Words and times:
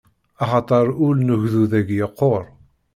Axaṭer 0.43 0.85
ul 1.05 1.17
n 1.21 1.33
ugdud-agi 1.35 1.95
yeqqur! 1.99 2.43